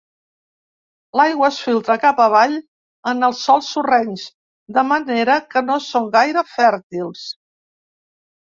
L'aigua 1.19 1.49
es 1.55 1.59
filtra 1.65 1.97
cap 2.05 2.21
avall 2.25 2.55
en 3.13 3.29
els 3.29 3.43
sòls 3.49 3.69
sorrencs, 3.75 4.25
de 4.79 4.87
manera 4.95 5.39
que 5.55 5.65
no 5.69 5.79
són 5.91 6.11
gaire 6.19 6.47
fèrtils. 6.59 7.31